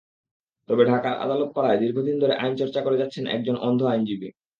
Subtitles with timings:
[0.69, 4.29] তবে ঢাকার আদালতপাড়ায় দীর্ঘদিন ধরে আইনচর্চা করে যাচ্ছেন একজন অন্ধ আইনজীবী।